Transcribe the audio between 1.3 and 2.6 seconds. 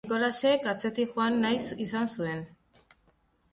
nahi izan zuen!